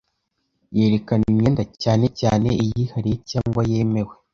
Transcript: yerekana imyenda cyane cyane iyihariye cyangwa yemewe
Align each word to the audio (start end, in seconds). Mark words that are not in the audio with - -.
yerekana 0.77 1.23
imyenda 1.31 1.63
cyane 1.81 2.05
cyane 2.19 2.49
iyihariye 2.63 3.17
cyangwa 3.29 3.61
yemewe 3.71 4.13